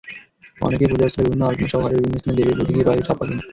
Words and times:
অনেকে 0.57 0.85
পূজাস্থলে 0.91 1.23
বিভিন্ন 1.23 1.43
আলপনাসহ 1.47 1.79
ঘরের 1.81 1.97
বিভিন্ন 1.97 2.17
স্থানে 2.19 2.37
দেবীর 2.37 2.57
প্রতীকী 2.57 2.81
পায়ের 2.87 3.05
ছাপ 3.07 3.19
আঁকেন। 3.19 3.37